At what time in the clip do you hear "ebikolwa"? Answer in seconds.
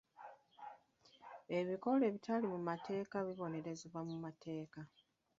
1.59-2.03